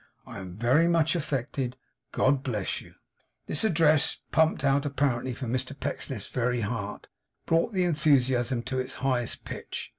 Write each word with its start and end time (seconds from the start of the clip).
I 0.25 0.39
am 0.39 0.57
very 0.57 0.87
much 0.87 1.15
affected. 1.15 1.77
God 2.11 2.41
bless 2.41 2.81
you!' 2.81 2.95
This 3.45 3.63
address, 3.63 4.17
pumped 4.31 4.63
out 4.63 4.83
apparently 4.83 5.35
from 5.35 5.53
Mr 5.53 5.79
Pecksniff's 5.79 6.29
very 6.29 6.61
heart, 6.61 7.07
brought 7.45 7.71
the 7.71 7.83
enthusiasm 7.83 8.63
to 8.63 8.79
its 8.79 8.93
highest 9.05 9.45
pitch. 9.45 9.89